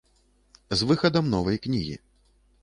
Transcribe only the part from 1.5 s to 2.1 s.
кнігі.